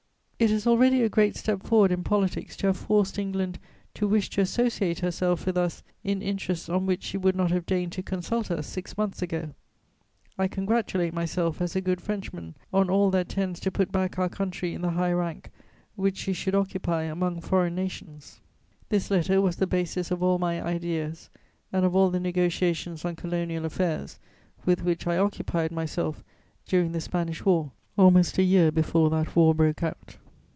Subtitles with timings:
[0.41, 3.59] It is already a great step forward in politics to have forced England
[3.93, 7.67] to wish to associate herself with us in interests on which she would not have
[7.67, 9.53] deigned to consult us six months ago.
[10.39, 14.29] I congratulate myself as a good Frenchman on all that tends to put back our
[14.29, 15.51] country in the high rank
[15.95, 18.41] which she should occupy among foreign nations."
[18.89, 21.29] [Illustration: Duc de Richelieu.] This letter was the basis of all my ideas
[21.71, 24.17] and of all the negociations on colonial affairs
[24.65, 26.23] with which I occupied myself
[26.65, 30.17] during the Spanish War, almost a year before that war broke out.